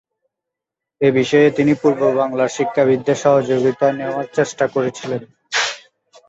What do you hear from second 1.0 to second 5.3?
এ বিষয়ে তিনি পূর্ব বাংলার শিক্ষাবিদদের সহযোগিতা নেওয়ার চেষ্টা করেছিলেন।